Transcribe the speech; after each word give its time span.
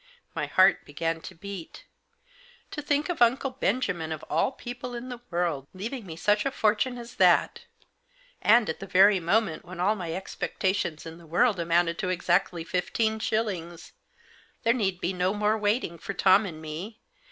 My 0.33 0.47
heart 0.47 0.83
began 0.83 1.21
to 1.21 1.35
beat. 1.35 1.83
To 2.71 2.81
think 2.81 3.07
of 3.07 3.21
Uncle 3.21 3.51
Benjamin, 3.51 4.11
of 4.11 4.23
all 4.31 4.51
people 4.51 4.95
in 4.95 5.09
the 5.09 5.21
world, 5.29 5.67
leaving 5.75 6.07
me 6.07 6.15
such 6.15 6.43
a 6.43 6.49
fortune 6.49 6.97
as 6.97 7.17
that! 7.17 7.65
And 8.41 8.67
at 8.67 8.79
the 8.79 8.87
very 8.87 9.19
moment 9.19 9.63
when 9.63 9.79
all 9.79 9.93
my 9.95 10.15
expectations 10.15 11.05
in 11.05 11.19
this 11.19 11.27
world 11.27 11.59
amounted 11.59 11.99
to 11.99 12.09
exactly 12.09 12.63
fifteen 12.63 13.19
shillings! 13.19 13.93
There 14.63 14.73
need 14.73 15.01
be 15.01 15.13
no 15.13 15.35
more 15.35 15.55
waiting 15.55 15.99
for 15.99 16.15
Tom 16.15 16.47
and 16.47 16.59
me. 16.59 16.99